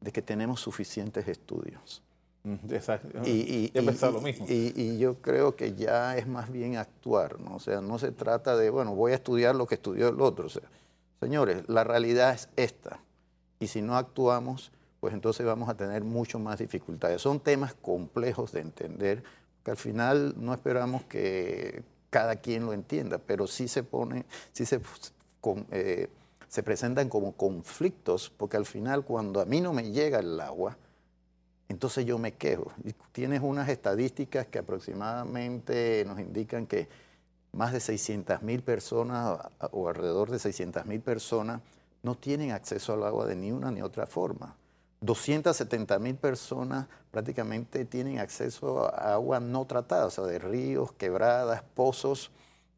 de 0.00 0.12
que 0.12 0.20
tenemos 0.20 0.60
suficientes 0.60 1.26
estudios. 1.28 2.02
Exacto. 2.70 3.20
Y, 3.24 3.70
y, 3.72 3.80
lo 3.80 4.20
mismo. 4.20 4.46
Y, 4.48 4.98
yo 4.98 5.14
creo 5.22 5.54
que 5.54 5.74
ya 5.74 6.16
es 6.18 6.26
más 6.26 6.50
bien 6.50 6.76
actuar, 6.76 7.40
¿no? 7.40 7.54
O 7.54 7.60
sea, 7.60 7.80
no 7.80 7.98
se 7.98 8.10
trata 8.10 8.56
de, 8.56 8.68
bueno, 8.68 8.94
voy 8.94 9.12
a 9.12 9.14
estudiar 9.14 9.54
lo 9.54 9.66
que 9.66 9.76
estudió 9.76 10.08
el 10.08 10.20
otro. 10.20 10.46
O 10.46 10.50
sea, 10.50 10.68
señores, 11.20 11.62
la 11.68 11.84
realidad 11.84 12.34
es 12.34 12.48
esta. 12.56 13.00
Y 13.62 13.68
si 13.68 13.80
no 13.80 13.96
actuamos, 13.96 14.72
pues 14.98 15.14
entonces 15.14 15.46
vamos 15.46 15.68
a 15.68 15.76
tener 15.76 16.02
mucho 16.02 16.40
más 16.40 16.58
dificultades. 16.58 17.22
Son 17.22 17.38
temas 17.38 17.74
complejos 17.74 18.50
de 18.50 18.60
entender, 18.60 19.22
que 19.62 19.70
al 19.70 19.76
final 19.76 20.34
no 20.36 20.52
esperamos 20.52 21.04
que 21.04 21.84
cada 22.10 22.34
quien 22.34 22.66
lo 22.66 22.72
entienda, 22.72 23.18
pero 23.18 23.46
sí 23.46 23.68
se 23.68 23.84
pone, 23.84 24.26
sí 24.52 24.66
se... 24.66 24.80
Eh, 25.70 26.08
se 26.48 26.62
presentan 26.62 27.08
como 27.08 27.32
conflictos, 27.32 28.30
porque 28.36 28.58
al 28.58 28.66
final 28.66 29.06
cuando 29.06 29.40
a 29.40 29.46
mí 29.46 29.62
no 29.62 29.72
me 29.72 29.90
llega 29.90 30.18
el 30.18 30.38
agua, 30.38 30.76
entonces 31.68 32.04
yo 32.04 32.18
me 32.18 32.34
quejo. 32.34 32.70
Tienes 33.12 33.40
unas 33.40 33.70
estadísticas 33.70 34.48
que 34.48 34.58
aproximadamente 34.58 36.04
nos 36.06 36.20
indican 36.20 36.66
que 36.66 36.88
más 37.52 37.72
de 37.72 37.80
600 37.80 38.42
mil 38.42 38.62
personas 38.62 39.38
o 39.70 39.88
alrededor 39.88 40.30
de 40.30 40.38
600 40.38 40.84
mil 40.84 41.00
personas 41.00 41.62
no 42.02 42.14
tienen 42.16 42.52
acceso 42.52 42.94
al 42.94 43.04
agua 43.04 43.26
de 43.26 43.36
ni 43.36 43.52
una 43.52 43.70
ni 43.70 43.82
otra 43.82 44.06
forma. 44.06 44.56
270 45.00 45.98
mil 45.98 46.14
personas 46.14 46.86
prácticamente 47.10 47.84
tienen 47.84 48.18
acceso 48.18 48.86
a 48.86 49.14
agua 49.14 49.40
no 49.40 49.64
tratada, 49.66 50.06
o 50.06 50.10
sea, 50.10 50.24
de 50.24 50.38
ríos, 50.38 50.92
quebradas, 50.92 51.62
pozos. 51.74 52.30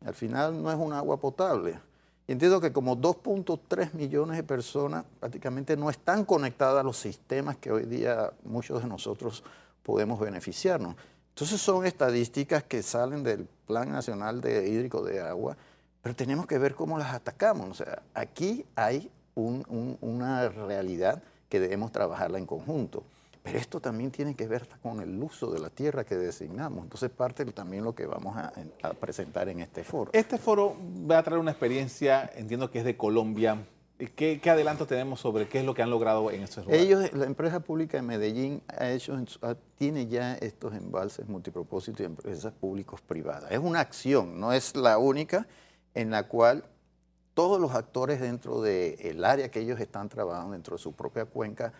Al 0.04 0.14
final 0.14 0.62
no 0.62 0.70
es 0.70 0.76
un 0.78 0.92
agua 0.92 1.18
potable. 1.18 1.78
Entiendo 2.26 2.60
que 2.60 2.72
como 2.72 2.96
2.3 2.96 3.92
millones 3.92 4.38
de 4.38 4.42
personas 4.42 5.04
prácticamente 5.20 5.76
no 5.76 5.90
están 5.90 6.24
conectadas 6.24 6.80
a 6.80 6.82
los 6.82 6.96
sistemas 6.96 7.58
que 7.58 7.70
hoy 7.70 7.84
día 7.84 8.32
muchos 8.44 8.82
de 8.82 8.88
nosotros 8.88 9.44
podemos 9.82 10.18
beneficiarnos. 10.18 10.96
Entonces 11.28 11.60
son 11.60 11.84
estadísticas 11.84 12.62
que 12.62 12.82
salen 12.82 13.22
del 13.22 13.46
Plan 13.66 13.90
Nacional 13.90 14.40
de 14.40 14.68
Hídrico 14.68 15.02
de 15.02 15.20
Agua, 15.20 15.56
pero 16.04 16.14
tenemos 16.14 16.46
que 16.46 16.58
ver 16.58 16.75
cómo 16.75 16.99
las 16.99 17.14
atacamos. 17.14 17.70
O 17.70 17.75
sea, 17.75 18.02
aquí 18.12 18.66
hay 18.76 19.11
una 19.34 20.50
realidad 20.50 21.23
que 21.49 21.58
debemos 21.58 21.92
trabajarla 21.92 22.37
en 22.37 22.44
conjunto. 22.44 23.04
Pero 23.42 23.58
esto 23.58 23.80
también 23.80 24.11
tiene 24.11 24.34
que 24.34 24.46
ver 24.46 24.68
con 24.82 25.00
el 25.00 25.23
uso 25.23 25.50
de 25.50 25.61
la 25.61 25.70
tierra 25.70 26.04
que 26.04 26.14
designamos. 26.16 26.84
Entonces, 26.84 27.11
parte 27.11 27.46
también 27.46 27.84
lo 27.84 27.94
que 27.94 28.04
vamos 28.04 28.37
a, 28.37 28.52
presentar 29.00 29.49
en 29.49 29.61
este 29.61 29.82
foro. 29.82 30.11
Este 30.12 30.37
foro 30.37 30.76
va 31.11 31.18
a 31.18 31.23
traer 31.23 31.40
una 31.40 31.52
experiencia, 31.52 32.30
entiendo 32.37 32.70
que 32.70 32.80
es 32.80 32.84
de 32.84 32.99
Colombia. 32.99 33.66
¿Qué, 34.14 34.40
qué 34.42 34.50
adelanto 34.50 34.87
tenemos 34.87 35.20
sobre 35.20 35.49
qué 35.49 35.61
es 35.61 35.64
lo 35.64 35.73
que 35.73 35.80
han 35.80 35.88
logrado 35.88 36.30
en 36.30 36.42
estos 36.42 36.66
lugares? 36.66 36.84
Ellos, 36.84 37.14
la 37.14 37.25
empresa 37.25 37.61
pública 37.61 37.96
de 37.96 38.02
Medellín 38.02 38.61
ha 38.68 38.90
hecho, 38.90 39.18
tiene 39.78 40.06
ya 40.06 40.34
estos 40.34 40.75
embalses 40.75 41.26
multipropósitos 41.28 42.00
y 42.00 42.04
empresas 42.04 42.52
públicos 42.52 43.00
privadas. 43.00 43.50
Es 43.50 43.58
una 43.58 43.80
acción, 43.80 44.38
no 44.38 44.52
es 44.52 44.76
la 44.76 44.99
única 44.99 45.46
en 45.94 46.10
la 46.10 46.28
cual 46.28 46.64
todos 47.34 47.60
los 47.60 47.74
actores 47.74 48.20
dentro 48.20 48.62
del 48.62 49.24
área 49.24 49.50
que 49.50 49.60
ellos 49.60 49.80
están 49.80 50.08
trabajando, 50.08 50.52
dentro 50.52 50.76
de 50.76 50.82
su 50.82 50.92
propia 50.92 51.24
cuenca, 51.24 51.72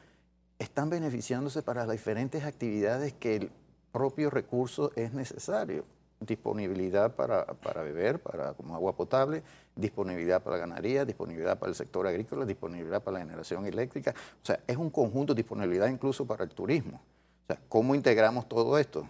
están 0.59 0.91
beneficiándose 0.91 1.63
para 1.63 1.87
las 1.87 1.93
diferentes 1.93 2.45
actividades 2.45 3.13
que 3.13 3.37
el 3.37 3.51
propio 3.93 4.31
recurso 4.31 4.91
es 4.97 5.13
necesario. 5.13 5.85
Disponibilidad 6.21 7.15
para, 7.15 7.45
beber, 7.83 8.21
para, 8.21 8.55
como 8.55 8.75
agua 8.75 8.97
potable, 8.97 9.43
disponibilidad 9.77 10.43
para 10.43 10.57
la 10.57 10.61
ganadería, 10.67 11.05
disponibilidad 11.05 11.59
para 11.59 11.71
el 11.71 11.77
sector 11.77 12.07
agrícola, 12.07 12.47
disponibilidad 12.47 13.03
para 13.03 13.19
la 13.19 13.25
generación 13.25 13.67
eléctrica. 13.67 14.15
O 14.43 14.47
sea, 14.47 14.59
es 14.67 14.77
un 14.77 14.91
conjunto, 14.91 15.35
de 15.35 15.43
disponibilidad 15.43 15.89
incluso 15.89 16.27
para 16.27 16.45
el 16.45 16.51
turismo. 16.51 17.01
O 17.45 17.47
sea, 17.47 17.61
¿cómo 17.69 17.95
integramos 17.95 18.49
todo 18.49 18.79
esto? 18.79 19.09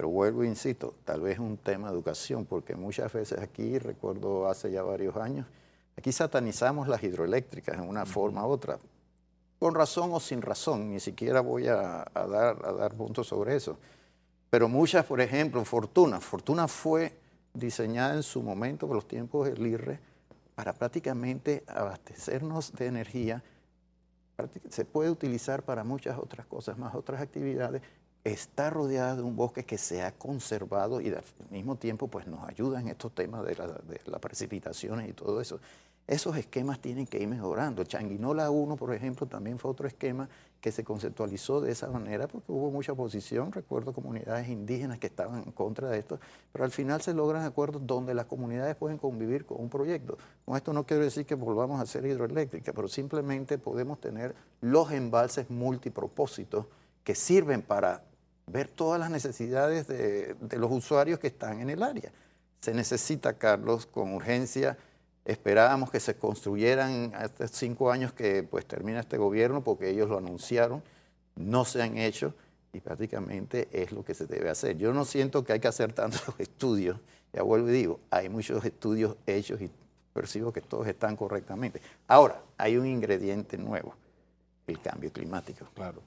Pero 0.00 0.08
vuelvo 0.08 0.44
e 0.44 0.46
insisto, 0.46 0.94
tal 1.04 1.20
vez 1.20 1.38
un 1.38 1.58
tema 1.58 1.88
de 1.88 1.92
educación, 1.92 2.46
porque 2.46 2.74
muchas 2.74 3.12
veces 3.12 3.38
aquí, 3.38 3.78
recuerdo 3.78 4.48
hace 4.48 4.70
ya 4.72 4.82
varios 4.82 5.14
años, 5.18 5.46
aquí 5.94 6.10
satanizamos 6.10 6.88
las 6.88 7.02
hidroeléctricas 7.02 7.76
en 7.76 7.86
una 7.86 8.06
forma 8.06 8.46
u 8.46 8.48
otra 8.48 8.78
con 9.58 9.74
razón 9.74 10.08
o 10.14 10.18
sin 10.18 10.40
razón, 10.40 10.90
ni 10.90 11.00
siquiera 11.00 11.42
voy 11.42 11.68
a, 11.68 12.06
dar, 12.14 12.64
a 12.64 12.72
dar 12.72 12.94
puntos 12.94 13.26
sobre 13.26 13.54
eso. 13.56 13.76
Pero 14.48 14.70
muchas, 14.70 15.04
por 15.04 15.20
ejemplo, 15.20 15.62
Fortuna. 15.66 16.18
Fortuna 16.18 16.66
fue 16.66 17.12
diseñada 17.52 18.14
en 18.14 18.22
su 18.22 18.42
momento, 18.42 18.86
por 18.86 18.96
los 18.96 19.06
tiempos 19.06 19.50
del 19.50 19.66
IRRE, 19.66 20.00
para 20.54 20.72
prácticamente 20.72 21.62
abastecernos 21.66 22.72
de 22.72 22.86
energía. 22.86 23.42
Se 24.70 24.86
puede 24.86 25.10
utilizar 25.10 25.62
para 25.62 25.84
muchas 25.84 26.16
otras 26.16 26.46
cosas, 26.46 26.78
más 26.78 26.94
otras 26.94 27.20
actividades. 27.20 27.82
Está 28.22 28.70
rodeada 28.70 29.16
de 29.16 29.22
un 29.22 29.34
bosque 29.34 29.64
que 29.64 29.78
se 29.78 30.02
ha 30.02 30.12
conservado 30.12 31.00
y 31.00 31.08
al 31.08 31.24
mismo 31.50 31.76
tiempo 31.76 32.08
pues, 32.08 32.26
nos 32.26 32.46
ayuda 32.48 32.80
en 32.80 32.88
estos 32.88 33.14
temas 33.14 33.44
de, 33.44 33.56
las 33.56 34.20
precipitaciones 34.20 35.08
y 35.08 35.12
todo 35.12 35.40
eso 35.40 35.58
esos 36.10 36.36
esquemas 36.36 36.80
tienen 36.80 37.06
que 37.06 37.22
ir 37.22 37.28
mejorando. 37.28 37.84
Changuinola 37.84 38.50
1, 38.50 38.74
por 38.76 38.92
ejemplo, 38.92 39.28
también 39.28 39.60
fue 39.60 39.70
otro 39.70 39.86
esquema 39.86 40.28
que 40.60 40.72
se 40.72 40.82
conceptualizó 40.82 41.60
de 41.60 41.70
esa 41.70 41.88
manera 41.88 42.26
porque 42.26 42.50
hubo 42.50 42.72
mucha 42.72 42.92
oposición, 42.92 43.52
recuerdo 43.52 43.92
comunidades 43.92 44.48
indígenas 44.48 44.98
que 44.98 45.06
estaban 45.06 45.44
en 45.44 45.52
contra 45.52 45.88
de 45.88 46.00
esto, 46.00 46.18
pero 46.52 46.64
al 46.64 46.72
final 46.72 47.00
se 47.00 47.14
logran 47.14 47.44
acuerdos 47.44 47.86
donde 47.86 48.12
las 48.12 48.26
comunidades 48.26 48.74
pueden 48.74 48.98
convivir 48.98 49.46
con 49.46 49.60
un 49.60 49.70
proyecto. 49.70 50.18
Con 50.44 50.56
esto 50.56 50.72
no 50.72 50.84
quiero 50.84 51.04
decir 51.04 51.24
que 51.24 51.36
volvamos 51.36 51.78
a 51.78 51.84
hacer 51.84 52.04
hidroeléctrica, 52.04 52.72
pero 52.72 52.88
simplemente 52.88 53.56
podemos 53.56 54.00
tener 54.00 54.34
los 54.60 54.90
embalses 54.90 55.48
multipropósitos 55.48 56.66
que 57.04 57.14
sirven 57.14 57.62
para 57.62 58.02
ver 58.50 58.68
todas 58.68 59.00
las 59.00 59.10
necesidades 59.10 59.86
de, 59.86 60.36
los 60.56 60.70
usuarios 60.70 61.18
que 61.18 61.28
están 61.28 61.60
en 61.60 61.70
el 61.70 61.82
área. 61.82 62.12
Se 62.60 62.74
necesita, 62.74 63.34
Carlos, 63.34 63.86
con 63.86 64.14
urgencia 64.14 64.76
Esperábamos 65.24 65.90
que 65.90 66.00
se 66.00 66.16
construyeran 66.16 67.12
hasta 67.14 67.46
cinco 67.46 67.90
años 67.90 68.12
que 68.12 68.42
pues 68.42 68.66
termina 68.66 69.00
este 69.00 69.18
gobierno 69.18 69.62
porque 69.62 69.90
ellos 69.90 70.08
lo 70.08 70.18
anunciaron, 70.18 70.82
no 71.36 71.64
se 71.64 71.82
han 71.82 71.98
hecho 71.98 72.34
y 72.72 72.80
prácticamente 72.80 73.68
es 73.70 73.92
lo 73.92 74.04
que 74.04 74.14
se 74.14 74.26
debe 74.26 74.48
hacer. 74.48 74.78
Yo 74.78 74.94
no 74.94 75.04
siento 75.04 75.44
que 75.44 75.52
hay 75.52 75.60
que 75.60 75.68
hacer 75.68 75.92
tantos 75.92 76.22
estudios, 76.38 76.98
ya 77.32 77.42
vuelvo 77.42 77.68
y 77.68 77.72
digo, 77.72 78.00
hay 78.10 78.28
muchos 78.28 78.64
estudios 78.64 79.16
hechos 79.26 79.60
y 79.60 79.70
percibo 80.14 80.52
que 80.52 80.62
todos 80.62 80.86
están 80.86 81.16
correctamente. 81.16 81.80
Ahora, 82.08 82.42
hay 82.56 82.76
un 82.76 82.86
ingrediente 82.86 83.58
nuevo, 83.58 83.94
el 84.66 84.80
cambio 84.80 85.12
climático. 85.12 85.66
Claro. 85.74 86.02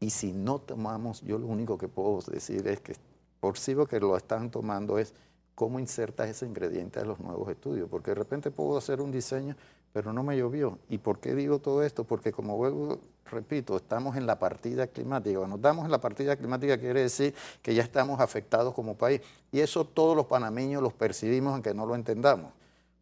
Y 0.00 0.10
si 0.10 0.32
no 0.32 0.58
tomamos, 0.58 1.20
yo 1.20 1.38
lo 1.38 1.46
único 1.46 1.76
que 1.76 1.86
puedo 1.86 2.20
decir 2.22 2.66
es 2.66 2.80
que 2.80 2.96
percibo 3.40 3.86
que 3.86 4.00
lo 4.00 4.16
están 4.16 4.50
tomando 4.50 4.98
es 4.98 5.12
cómo 5.54 5.78
insertas 5.78 6.30
ese 6.30 6.46
ingrediente 6.46 7.00
a 7.00 7.04
los 7.04 7.20
nuevos 7.20 7.50
estudios, 7.50 7.86
porque 7.90 8.12
de 8.12 8.14
repente 8.14 8.50
puedo 8.50 8.78
hacer 8.78 9.02
un 9.02 9.12
diseño, 9.12 9.54
pero 9.92 10.10
no 10.12 10.22
me 10.22 10.34
llovió. 10.38 10.78
¿Y 10.88 10.96
por 10.96 11.20
qué 11.20 11.34
digo 11.34 11.58
todo 11.58 11.82
esto? 11.82 12.04
Porque 12.04 12.32
como 12.32 12.56
vuelvo, 12.56 12.98
repito, 13.30 13.76
estamos 13.76 14.16
en 14.16 14.26
la 14.26 14.38
partida 14.38 14.86
climática. 14.86 15.38
Cuando 15.38 15.56
estamos 15.56 15.84
en 15.84 15.90
la 15.90 16.00
partida 16.00 16.34
climática 16.36 16.78
quiere 16.78 17.02
decir 17.02 17.34
que 17.60 17.74
ya 17.74 17.82
estamos 17.82 18.20
afectados 18.20 18.72
como 18.72 18.96
país. 18.96 19.20
Y 19.52 19.60
eso 19.60 19.84
todos 19.84 20.16
los 20.16 20.24
panameños 20.24 20.82
los 20.82 20.94
percibimos 20.94 21.52
aunque 21.52 21.74
no 21.74 21.84
lo 21.84 21.94
entendamos. 21.94 22.52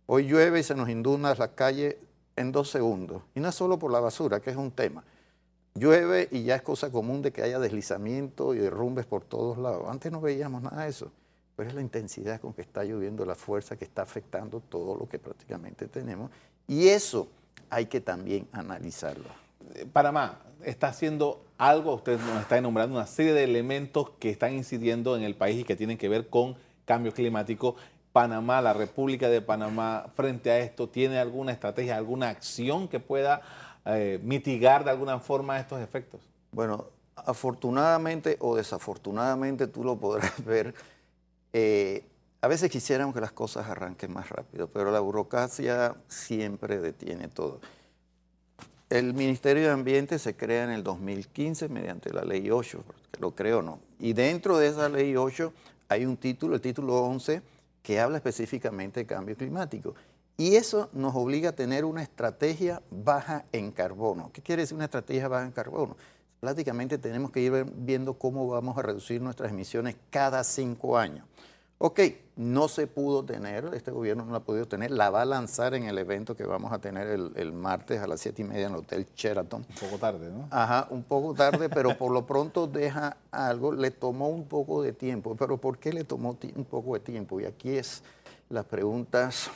Hoy 0.07 0.27
llueve 0.27 0.59
y 0.59 0.63
se 0.65 0.75
nos 0.75 0.89
inunda 0.89 1.33
las 1.37 1.51
calles 1.51 1.95
en 2.35 2.51
dos 2.51 2.71
segundos. 2.71 3.23
Y 3.37 3.41
no 3.41 3.51
es 3.51 3.55
solo 3.55 3.79
por 3.79 3.93
la 3.93 4.01
basura, 4.01 4.41
que 4.41 4.51
es 4.51 4.57
un 4.57 4.73
tema. 4.73 5.05
Llueve 5.79 6.29
y 6.31 6.45
ya 6.45 6.57
es 6.57 6.63
cosa 6.63 6.91
común 6.91 7.23
de 7.23 7.33
que 7.33 7.43
haya 7.43 7.59
deslizamiento 7.59 8.55
y 8.55 8.59
derrumbes 8.59 9.07
por 9.07 9.25
todos 9.25 9.59
lados. 9.59 9.85
Antes 9.89 10.13
no 10.13 10.21
veíamos 10.21 10.63
nada 10.63 10.85
de 10.85 10.91
eso 10.91 11.11
pero 11.59 11.71
es 11.71 11.75
la 11.75 11.81
intensidad 11.81 12.41
con 12.41 12.53
que 12.53 12.63
está 12.63 12.85
lloviendo, 12.85 13.25
la 13.25 13.35
fuerza 13.35 13.77
que 13.77 13.85
está 13.85 14.03
afectando 14.03 14.61
todo 14.61 14.95
lo 14.95 15.09
que 15.09 15.19
prácticamente 15.19 15.89
tenemos. 15.89 16.31
Y 16.69 16.87
eso 16.87 17.27
hay 17.69 17.87
que 17.87 18.01
también 18.01 18.47
analizarlo. 18.53 19.25
Eh, 19.75 19.85
Panamá 19.93 20.39
está 20.63 20.87
haciendo 20.87 21.45
algo, 21.59 21.95
usted 21.95 22.17
nos 22.21 22.43
está 22.43 22.59
enumerando 22.59 22.95
una 22.95 23.09
serie 23.09 23.33
de 23.33 23.43
elementos 23.43 24.11
que 24.21 24.31
están 24.31 24.55
incidiendo 24.55 25.17
en 25.17 25.25
el 25.25 25.35
país 25.35 25.59
y 25.59 25.65
que 25.65 25.75
tienen 25.75 25.99
que 25.99 26.09
ver 26.09 26.29
con 26.29 26.55
cambio 26.85 27.13
climático. 27.13 27.75
Panamá, 28.13 28.63
la 28.63 28.73
República 28.73 29.29
de 29.29 29.43
Panamá, 29.43 30.13
frente 30.15 30.53
a 30.53 30.61
esto, 30.61 30.89
¿tiene 30.89 31.19
alguna 31.19 31.51
estrategia, 31.51 31.97
alguna 31.97 32.29
acción 32.29 32.87
que 32.87 33.01
pueda 33.01 33.43
eh, 33.89 34.21
mitigar 34.23 34.85
de 34.85 34.91
alguna 34.91 35.19
forma 35.19 35.59
estos 35.59 35.81
efectos? 35.81 36.21
Bueno, 36.53 36.87
afortunadamente 37.17 38.37
o 38.41 38.57
desafortunadamente 38.57 39.67
tú 39.67 39.85
lo 39.85 39.97
podrás 39.97 40.45
ver 40.45 40.75
eh, 41.53 42.05
a 42.41 42.49
veces 42.49 42.71
quisiéramos 42.71 43.15
que 43.15 43.21
las 43.21 43.33
cosas 43.33 43.69
arranquen 43.69 44.13
más 44.13 44.29
rápido, 44.29 44.69
pero 44.69 44.93
la 44.93 45.01
burocracia 45.01 45.97
siempre 46.07 46.79
detiene 46.79 47.29
todo. 47.29 47.61
El 48.91 49.13
Ministerio 49.13 49.65
de 49.65 49.71
Ambiente 49.71 50.19
se 50.19 50.37
crea 50.37 50.65
en 50.65 50.71
el 50.71 50.85
2015 50.85 51.69
mediante 51.69 52.13
la 52.13 52.23
Ley 52.23 52.51
8, 52.51 52.83
lo 53.21 53.33
creo 53.33 53.59
o 53.59 53.63
no. 53.63 53.81
Y 53.99 54.13
dentro 54.13 54.57
de 54.57 54.69
esa 54.69 54.89
Ley 54.89 55.17
8 55.17 55.53
hay 55.89 56.07
un 56.07 56.17
título, 56.17 56.55
el 56.55 56.61
título 56.61 56.97
11, 57.03 57.43
que 57.83 58.01
habla 58.01 58.19
específicamente 58.19 59.01
de 59.01 59.07
cambio 59.07 59.37
climático. 59.37 59.95
Y 60.41 60.55
eso 60.55 60.89
nos 60.93 61.17
obliga 61.17 61.49
a 61.49 61.53
tener 61.53 61.85
una 61.85 62.01
estrategia 62.01 62.81
baja 62.93 63.45
en 63.51 63.73
carbono. 63.73 64.31
¿Qué 64.33 64.41
quiere 64.41 64.63
decir 64.63 64.77
una 64.77 64.85
estrategia 64.85 65.27
baja 65.27 65.45
en 65.45 65.51
carbono? 65.51 65.97
Prácticamente 66.39 66.97
tenemos 66.97 67.33
que 67.33 67.41
ir 67.41 67.67
viendo 67.75 68.15
cómo 68.15 68.47
vamos 68.47 68.79
a 68.79 68.83
reducir 68.83 69.21
nuestras 69.21 69.51
emisiones 69.51 69.97
cada 70.11 70.45
cinco 70.45 70.97
años. 70.97 71.27
Ok, 71.79 72.01
no 72.37 72.69
se 72.69 72.87
pudo 72.87 73.25
tener, 73.25 73.69
este 73.75 73.91
gobierno 73.91 74.25
no 74.25 74.31
la 74.31 74.39
ha 74.39 74.45
podido 74.45 74.69
tener, 74.69 74.93
la 74.93 75.11
va 75.11 75.23
a 75.23 75.25
lanzar 75.25 75.75
en 75.75 75.85
el 75.85 75.99
evento 75.99 76.37
que 76.37 76.45
vamos 76.45 76.73
a 76.73 76.79
tener 76.79 77.09
el, 77.09 77.53
martes 77.53 78.01
a 78.01 78.07
las 78.07 78.21
siete 78.21 78.43
y 78.43 78.45
media 78.45 78.67
en 78.67 78.75
el 78.75 78.79
Hotel 78.79 79.09
Sheraton. 79.17 79.67
Un 79.69 79.89
poco 79.89 79.99
tarde, 79.99 80.31
¿no? 80.31 80.47
Ajá, 80.53 80.87
un 80.91 81.03
poco 81.03 81.35
tarde, 81.35 81.69
pero 81.69 81.99
por 81.99 82.13
lo 82.13 82.27
pronto 82.27 82.69
deja 82.69 83.17
algo, 83.33 83.73
le 83.73 83.91
tomó 83.91 84.29
un 84.29 84.47
poco 84.47 84.83
de 84.83 84.93
tiempo, 84.93 85.35
pero 85.37 85.57
¿por 85.57 85.79
qué 85.79 85.93
le 85.93 86.05
tomó 86.05 86.37
un 86.55 86.65
poco 86.65 86.95
de 86.95 87.01
tiempo? 87.01 87.41
Y 87.41 87.45
aquí 87.45 87.71
es 87.77 88.05
las 88.51 88.65
preguntas 88.65 89.51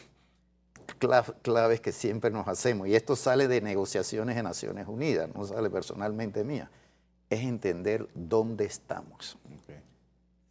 claves 1.42 1.80
que 1.80 1.92
siempre 1.92 2.30
nos 2.30 2.46
hacemos, 2.48 2.88
y 2.88 2.94
esto 2.94 3.16
sale 3.16 3.48
de 3.48 3.60
negociaciones 3.60 4.36
de 4.36 4.42
Naciones 4.42 4.86
Unidas, 4.88 5.28
no 5.34 5.44
sale 5.44 5.70
personalmente 5.70 6.44
mía, 6.44 6.70
es 7.30 7.40
entender 7.40 8.08
dónde 8.14 8.64
estamos. 8.64 9.38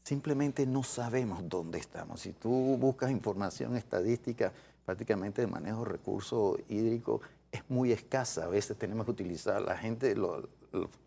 Simplemente 0.03 0.65
no 0.65 0.83
sabemos 0.83 1.47
dónde 1.47 1.79
estamos. 1.79 2.21
Si 2.21 2.33
tú 2.33 2.77
buscas 2.77 3.11
información 3.11 3.77
estadística 3.77 4.51
prácticamente 4.85 5.41
de 5.41 5.47
manejo 5.47 5.83
de 5.83 5.91
recursos 5.91 6.57
hídricos, 6.67 7.21
es 7.51 7.61
muy 7.69 7.91
escasa. 7.91 8.45
A 8.45 8.47
veces 8.47 8.77
tenemos 8.77 9.05
que 9.05 9.11
utilizar 9.11 9.61
la 9.61 9.77
gente, 9.77 10.15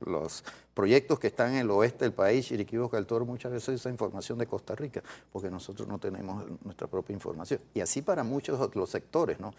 los 0.01 0.45
proyectos 0.75 1.19
que 1.19 1.29
están 1.29 1.53
en 1.53 1.59
el 1.61 1.71
oeste 1.71 2.05
del 2.05 2.13
país, 2.13 2.47
Chiriquí, 2.47 2.77
Boca 2.77 2.97
del 2.97 3.07
Toro, 3.07 3.25
muchas 3.25 3.53
veces 3.53 3.81
esa 3.81 3.91
información 3.91 4.39
de 4.39 4.47
Costa 4.47 4.75
Rica, 4.75 5.03
porque 5.33 5.51
nosotros 5.51 5.89
no 5.89 5.99
tenemos 5.99 6.45
nuestra 6.65 6.87
propia 6.87 7.15
información. 7.15 7.61
Y 7.73 7.81
así 7.81 8.03
para 8.03 8.25
muchos 8.25 8.75
los 8.75 8.91
sectores, 8.91 9.41
¿no? 9.41 9.55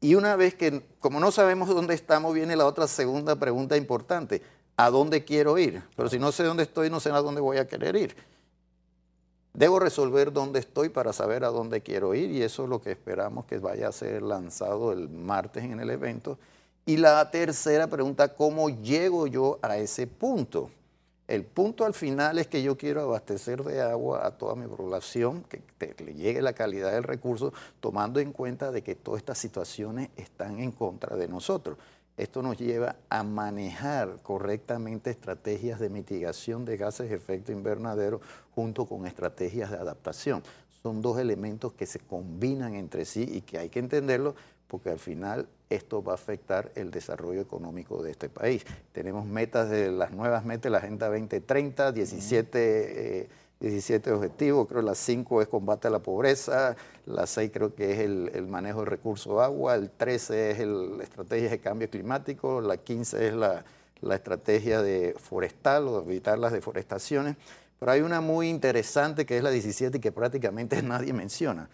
Y 0.00 0.14
una 0.16 0.36
vez 0.36 0.54
que, 0.54 0.82
como 1.00 1.18
no 1.18 1.30
sabemos 1.30 1.68
dónde 1.68 1.94
estamos, 1.94 2.34
viene 2.34 2.56
la 2.56 2.66
otra 2.66 2.86
segunda 2.86 3.36
pregunta 3.36 3.76
importante. 3.76 4.42
¿A 4.76 4.90
dónde 4.90 5.24
quiero 5.24 5.56
ir? 5.56 5.82
Pero 5.96 6.08
si 6.08 6.18
no 6.18 6.32
sé 6.32 6.42
dónde 6.42 6.64
estoy, 6.64 6.90
no 6.90 7.00
sé 7.00 7.10
a 7.10 7.20
dónde 7.20 7.40
voy 7.40 7.58
a 7.58 7.66
querer 7.66 7.96
ir. 7.96 8.16
Debo 9.54 9.78
resolver 9.78 10.32
dónde 10.32 10.58
estoy 10.58 10.88
para 10.88 11.12
saber 11.12 11.44
a 11.44 11.48
dónde 11.48 11.80
quiero 11.80 12.14
ir 12.14 12.32
y 12.32 12.42
eso 12.42 12.64
es 12.64 12.68
lo 12.68 12.82
que 12.82 12.90
esperamos 12.90 13.46
que 13.46 13.58
vaya 13.58 13.88
a 13.88 13.92
ser 13.92 14.20
lanzado 14.22 14.92
el 14.92 15.08
martes 15.08 15.62
en 15.62 15.78
el 15.78 15.90
evento 15.90 16.38
Y 16.86 16.98
la 16.98 17.30
tercera 17.30 17.86
pregunta, 17.86 18.34
¿cómo 18.34 18.68
llego 18.68 19.26
yo 19.26 19.58
a 19.62 19.78
ese 19.78 20.06
punto? 20.06 20.70
El 21.26 21.42
punto 21.44 21.86
al 21.86 21.94
final 21.94 22.38
es 22.38 22.46
que 22.46 22.62
yo 22.62 22.76
quiero 22.76 23.00
abastecer 23.00 23.64
de 23.64 23.80
agua 23.80 24.26
a 24.26 24.32
toda 24.32 24.54
mi 24.54 24.66
población, 24.66 25.42
que, 25.48 25.62
le 26.04 26.14
llegue 26.14 26.42
la 26.42 26.52
calidad 26.52 26.92
del 26.92 27.04
recurso, 27.04 27.54
tomando 27.80 28.20
en 28.20 28.32
cuenta 28.32 28.70
de 28.70 28.82
que 28.82 28.94
todas 28.94 29.20
estas 29.20 29.38
situaciones 29.38 30.10
están 30.16 30.60
en 30.60 30.72
contra 30.72 31.16
de 31.16 31.26
nosotros. 31.26 31.78
Esto 32.18 32.42
nos 32.42 32.58
lleva 32.58 32.96
a 33.08 33.22
manejar 33.22 34.18
correctamente 34.22 35.08
estrategias 35.08 35.80
de 35.80 35.88
mitigación 35.88 36.66
de 36.66 36.76
gases 36.76 37.08
de 37.08 37.16
efecto 37.16 37.50
invernadero 37.50 38.20
junto 38.54 38.84
con 38.84 39.06
estrategias 39.06 39.70
de 39.70 39.78
adaptación. 39.78 40.42
Son 40.82 41.00
dos 41.00 41.18
elementos 41.18 41.72
que 41.72 41.86
se 41.86 41.98
combinan 41.98 42.74
entre 42.74 43.06
sí 43.06 43.26
y 43.26 43.40
que 43.40 43.56
hay 43.56 43.70
que 43.70 43.78
entenderlo 43.78 44.34
porque 44.74 44.90
al 44.90 44.98
final 44.98 45.46
esto 45.70 46.02
va 46.02 46.12
a 46.12 46.14
afectar 46.16 46.72
el 46.74 46.90
desarrollo 46.90 47.40
económico 47.40 48.02
de 48.02 48.10
este 48.10 48.28
país. 48.28 48.66
Tenemos 48.90 49.24
metas 49.24 49.70
de 49.70 49.92
las 49.92 50.10
nuevas 50.10 50.44
metas, 50.44 50.72
la 50.72 50.78
Agenda 50.78 51.06
2030, 51.06 51.92
17, 51.92 53.28
17 53.60 54.10
objetivos, 54.10 54.66
creo 54.66 54.80
que 54.80 54.86
las 54.86 54.98
5 54.98 55.42
es 55.42 55.46
combate 55.46 55.86
a 55.86 55.92
la 55.92 56.00
pobreza, 56.00 56.74
la 57.06 57.24
6 57.24 57.52
creo 57.54 57.72
que 57.76 57.92
es 57.92 57.98
el, 58.00 58.48
manejo 58.48 58.80
del 58.80 58.88
recurso 58.88 59.40
agua, 59.40 59.76
el 59.76 59.90
13 59.90 60.50
es 60.50 60.58
la 60.66 61.04
estrategia 61.04 61.50
de 61.50 61.60
cambio 61.60 61.88
climático, 61.88 62.60
la 62.60 62.78
15 62.78 63.28
es 63.28 63.32
la, 63.32 63.64
la 64.00 64.16
estrategia 64.16 64.82
de 64.82 65.14
forestal 65.16 65.86
o 65.86 66.00
de 66.00 66.10
evitar 66.10 66.36
las 66.36 66.50
deforestaciones, 66.50 67.36
pero 67.78 67.92
hay 67.92 68.00
una 68.00 68.20
muy 68.20 68.48
interesante 68.48 69.24
que 69.24 69.36
es 69.36 69.44
la 69.44 69.50
17 69.50 69.98
y 69.98 70.00
que 70.00 70.10
prácticamente 70.10 70.82
nadie 70.82 71.12
menciona 71.12 71.70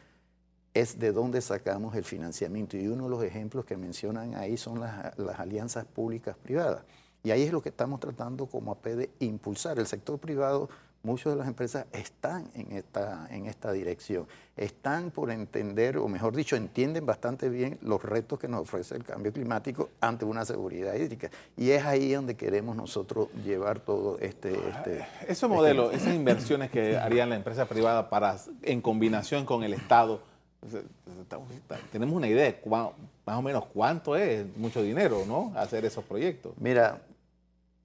es 0.74 0.98
de 0.98 1.12
dónde 1.12 1.40
sacamos 1.40 1.94
el 1.96 2.04
financiamiento. 2.04 2.76
Y 2.76 2.86
uno 2.88 3.04
de 3.04 3.10
los 3.10 3.24
ejemplos 3.24 3.64
que 3.64 3.76
mencionan 3.76 4.34
ahí 4.34 4.56
son 4.56 4.80
las, 4.80 5.14
alianzas 5.38 5.84
públicas 5.84 6.36
privadas. 6.42 6.82
Y 7.22 7.32
ahí 7.32 7.42
es 7.42 7.52
lo 7.52 7.60
que 7.60 7.68
estamos 7.68 8.00
tratando 8.00 8.46
como 8.46 8.72
AP 8.72 8.86
de 8.86 9.10
impulsar. 9.18 9.78
El 9.78 9.86
sector 9.86 10.18
privado, 10.18 10.70
muchas 11.02 11.32
de 11.32 11.38
las 11.38 11.48
empresas 11.48 11.84
están 11.92 12.48
en 12.54 12.72
esta, 12.72 13.26
en 13.30 13.46
esta 13.46 13.72
dirección. 13.72 14.26
Están 14.56 15.10
por 15.10 15.30
entender, 15.30 15.98
o 15.98 16.08
mejor 16.08 16.34
dicho, 16.34 16.56
entienden 16.56 17.04
bastante 17.04 17.50
bien 17.50 17.78
los 17.82 18.02
retos 18.02 18.38
que 18.38 18.48
nos 18.48 18.62
ofrece 18.62 18.94
el 18.94 19.04
cambio 19.04 19.32
climático 19.32 19.90
ante 20.00 20.24
una 20.24 20.46
seguridad 20.46 20.94
hídrica. 20.94 21.30
Y 21.58 21.70
es 21.70 21.84
ahí 21.84 22.12
donde 22.12 22.36
queremos 22.36 22.74
nosotros 22.74 23.28
llevar 23.44 23.80
todo 23.80 24.18
este... 24.20 24.52
este 24.52 25.00
Esos 25.22 25.30
este 25.30 25.48
modelos, 25.48 25.92
esas 25.92 26.14
inversiones 26.14 26.70
que 26.70 26.96
harían 26.96 27.28
la 27.28 27.36
empresa 27.36 27.66
privada 27.66 28.08
para, 28.08 28.38
en 28.62 28.80
combinación 28.80 29.44
con 29.44 29.62
el 29.62 29.74
Estado, 29.74 30.22
tenemos 31.90 32.14
una 32.14 32.28
idea 32.28 32.44
de 32.44 32.60
más 32.66 32.92
o 33.26 33.42
menos 33.42 33.64
cuánto 33.66 34.16
es 34.16 34.44
mucho 34.56 34.82
dinero, 34.82 35.24
¿no? 35.26 35.52
Hacer 35.56 35.84
esos 35.84 36.04
proyectos. 36.04 36.52
Mira, 36.58 37.00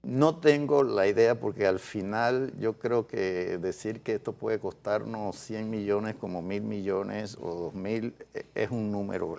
no 0.02 0.36
tengo 0.36 0.82
la 0.84 1.06
idea 1.06 1.34
porque 1.38 1.66
al 1.66 1.78
final 1.78 2.52
yo 2.58 2.74
creo 2.74 3.06
que 3.06 3.58
decir 3.58 4.02
que 4.02 4.14
esto 4.14 4.32
puede 4.32 4.58
costarnos 4.58 5.36
100 5.36 5.68
millones 5.68 6.14
como 6.14 6.42
mil 6.42 6.62
millones 6.62 7.36
o 7.40 7.54
dos 7.54 7.74
mil 7.74 8.14
eh, 8.34 8.44
es 8.54 8.70
un 8.70 8.92
número. 8.92 9.36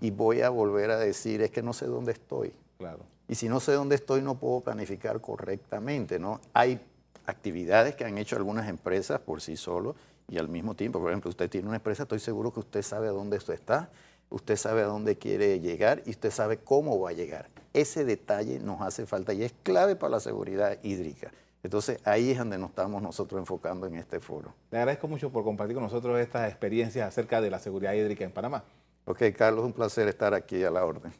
Y 0.00 0.10
voy 0.10 0.42
a 0.42 0.50
volver 0.50 0.90
a 0.90 0.98
decir, 0.98 1.42
es 1.42 1.50
que 1.50 1.62
no 1.62 1.72
sé 1.72 1.86
dónde 1.86 2.12
estoy. 2.12 2.52
Claro. 2.78 3.00
Y 3.28 3.36
si 3.36 3.48
no 3.48 3.60
sé 3.60 3.72
dónde 3.72 3.94
estoy, 3.94 4.20
no 4.20 4.34
puedo 4.34 4.60
planificar 4.60 5.20
correctamente, 5.20 6.18
¿no? 6.18 6.40
Hay 6.52 6.80
actividades 7.24 7.94
que 7.94 8.04
han 8.04 8.18
hecho 8.18 8.36
algunas 8.36 8.68
empresas 8.68 9.20
por 9.20 9.40
sí 9.40 9.56
solos 9.56 9.94
y 10.28 10.38
al 10.38 10.48
mismo 10.48 10.74
tiempo, 10.74 11.00
por 11.00 11.10
ejemplo, 11.10 11.30
usted 11.30 11.50
tiene 11.50 11.68
una 11.68 11.76
empresa, 11.76 12.04
estoy 12.04 12.20
seguro 12.20 12.52
que 12.52 12.60
usted 12.60 12.82
sabe 12.82 13.08
a 13.08 13.10
dónde 13.10 13.36
usted 13.36 13.54
está, 13.54 13.90
usted 14.30 14.56
sabe 14.56 14.82
a 14.82 14.86
dónde 14.86 15.16
quiere 15.16 15.60
llegar 15.60 16.02
y 16.06 16.10
usted 16.10 16.30
sabe 16.30 16.58
cómo 16.58 16.98
va 17.00 17.10
a 17.10 17.12
llegar. 17.12 17.48
Ese 17.72 18.04
detalle 18.04 18.58
nos 18.60 18.80
hace 18.80 19.06
falta 19.06 19.32
y 19.32 19.42
es 19.42 19.54
clave 19.62 19.96
para 19.96 20.12
la 20.12 20.20
seguridad 20.20 20.78
hídrica. 20.82 21.30
Entonces 21.62 22.00
ahí 22.04 22.30
es 22.30 22.38
donde 22.38 22.58
nos 22.58 22.70
estamos 22.70 23.02
nosotros 23.02 23.38
enfocando 23.38 23.86
en 23.86 23.96
este 23.96 24.20
foro. 24.20 24.52
Le 24.70 24.78
agradezco 24.78 25.06
mucho 25.06 25.30
por 25.30 25.44
compartir 25.44 25.74
con 25.74 25.84
nosotros 25.84 26.18
estas 26.18 26.48
experiencias 26.48 27.06
acerca 27.06 27.40
de 27.40 27.50
la 27.50 27.58
seguridad 27.58 27.92
hídrica 27.92 28.24
en 28.24 28.32
Panamá. 28.32 28.64
Ok, 29.04 29.22
Carlos, 29.36 29.64
un 29.64 29.72
placer 29.72 30.08
estar 30.08 30.34
aquí 30.34 30.62
a 30.64 30.70
la 30.70 30.84
orden. 30.84 31.12